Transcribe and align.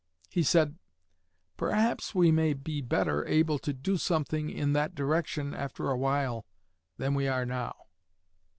He 0.31 0.41
said, 0.41 0.79
'Perhaps 1.57 2.15
we 2.15 2.31
may 2.31 2.53
be 2.53 2.81
better 2.81 3.23
able 3.27 3.59
to 3.59 3.71
do 3.71 3.97
something 3.97 4.49
in 4.49 4.73
that 4.73 4.95
direction 4.95 5.53
after 5.53 5.91
a 5.91 5.95
while 5.99 6.43
than 6.97 7.13
we 7.13 7.27
are 7.27 7.45
now.' 7.45 7.75